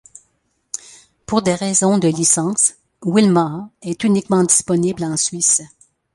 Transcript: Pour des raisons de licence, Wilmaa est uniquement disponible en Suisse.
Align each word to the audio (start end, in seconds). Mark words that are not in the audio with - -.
Pour 1.27 1.43
des 1.43 1.53
raisons 1.53 1.99
de 1.99 2.07
licence, 2.07 2.73
Wilmaa 3.05 3.69
est 3.83 4.03
uniquement 4.03 4.43
disponible 4.43 5.03
en 5.03 5.15
Suisse. 5.15 5.61